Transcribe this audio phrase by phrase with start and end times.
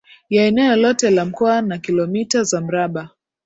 [0.29, 3.09] ya eneo lote la Mkoa na kilomita za mraba